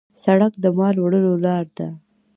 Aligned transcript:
سړک 0.23 0.53
د 0.63 0.65
مال 0.77 0.95
وړلو 0.99 1.33
لار 1.45 1.65
ده. 1.77 1.87